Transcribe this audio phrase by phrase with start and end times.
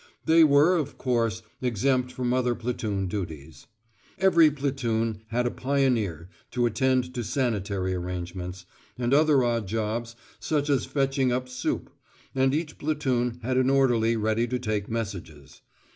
[0.25, 3.67] They were, of course, exempt from other platoon duties.
[4.17, 8.65] Each platoon had a pioneer to attend to sanitary arrangements,
[8.97, 11.91] and other odd jobs such as fetching up soup;
[12.33, 15.61] and each platoon had an orderly ready to take messages.